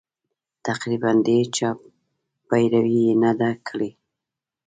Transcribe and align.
تقریباً 0.67 1.11
د 1.25 1.27
هېچا 1.39 1.69
پیروي 2.49 2.99
یې 3.07 3.13
نه 3.23 3.31
ده 3.39 3.49
کړې. 3.67 3.89